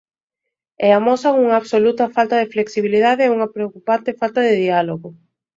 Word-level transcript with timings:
E 0.85 0.87
amosan 0.99 1.35
unha 1.43 1.57
absoluta 1.61 2.05
falta 2.15 2.35
de 2.39 2.49
flexibilidade 2.53 3.21
e 3.25 3.33
unha 3.35 3.51
preocupante 3.55 4.17
falta 4.21 4.39
de 4.47 4.53
diálogo. 4.65 5.09